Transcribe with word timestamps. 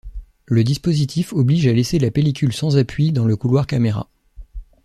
Le 0.47 0.63
dispositif 0.63 1.31
oblige 1.31 1.67
à 1.67 1.73
laisser 1.73 1.99
la 1.99 2.09
pellicule 2.09 2.53
sans 2.53 2.75
appui 2.75 3.11
dans 3.11 3.25
le 3.27 3.35
couloir 3.35 3.67
caméra. 3.67 4.09